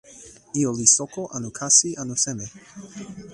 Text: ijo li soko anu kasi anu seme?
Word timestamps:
ijo 0.59 0.71
li 0.77 0.87
soko 0.95 1.21
anu 1.35 1.49
kasi 1.57 1.89
anu 2.01 2.15
seme? 2.23 2.45